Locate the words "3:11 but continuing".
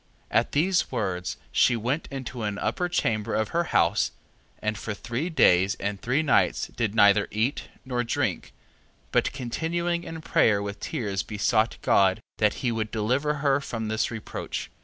8.47-10.03